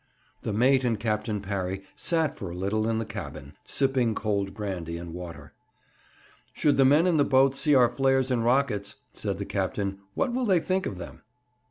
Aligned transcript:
The 0.41 0.51
mate 0.51 0.83
and 0.83 0.99
Captain 0.99 1.41
Parry 1.41 1.83
sat 1.95 2.35
for 2.35 2.49
a 2.49 2.55
little 2.55 2.89
in 2.89 2.97
the 2.97 3.05
cabin, 3.05 3.53
sipping 3.67 4.15
cold 4.15 4.51
brandy 4.55 4.97
and 4.97 5.13
water. 5.13 5.53
'Should 6.53 6.77
the 6.77 6.85
men 6.85 7.05
in 7.05 7.17
the 7.17 7.23
boat 7.23 7.55
see 7.55 7.75
our 7.75 7.87
flares 7.87 8.31
and 8.31 8.43
rockets,' 8.43 8.95
said 9.13 9.37
the 9.37 9.45
captain, 9.45 9.99
'what 10.15 10.33
will 10.33 10.45
they 10.45 10.59
think 10.59 10.87
of 10.87 10.97
them?' 10.97 11.21